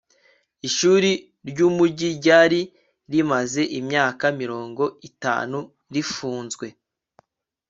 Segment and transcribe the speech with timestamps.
[0.67, 1.09] ishuri
[1.49, 2.61] ryumujyi ryari
[3.11, 5.57] rimaze imyaka mirongo itanu
[5.93, 6.67] rifunzwe